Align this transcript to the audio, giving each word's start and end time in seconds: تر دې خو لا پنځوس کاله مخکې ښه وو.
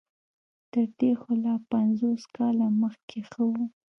تر 0.71 0.85
دې 0.99 1.11
خو 1.19 1.31
لا 1.43 1.55
پنځوس 1.71 2.21
کاله 2.35 2.67
مخکې 2.81 3.19
ښه 3.29 3.43
وو. 3.49 3.65